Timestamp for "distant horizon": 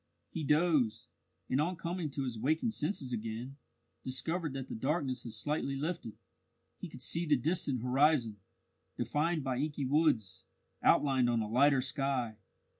7.37-8.37